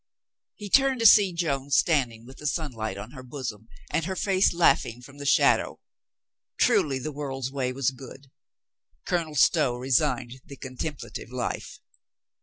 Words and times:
He 0.55 0.67
turned 0.67 0.99
to 1.01 1.05
see 1.05 1.31
Joan 1.31 1.69
standing 1.69 2.25
with 2.25 2.37
the 2.39 2.47
sunlight 2.47 2.97
on 2.97 3.11
her 3.11 3.21
bosom 3.21 3.67
and 3.91 4.03
her, 4.05 4.15
face 4.15 4.51
laughing 4.51 4.99
from 4.99 5.19
the 5.19 5.25
THE 5.25 5.33
MASTER 5.41 5.61
OF 5.61 5.67
ALL 5.67 5.73
4/1 5.75 5.77
shadow. 5.77 5.79
Truly 6.57 6.97
the 6.97 7.11
world's 7.11 7.51
way 7.51 7.71
was 7.71 7.91
good. 7.91 8.31
Colonel 9.05 9.35
Stow 9.35 9.75
resigned 9.75 10.41
the 10.43 10.57
contemplative 10.57 11.29
life. 11.31 11.81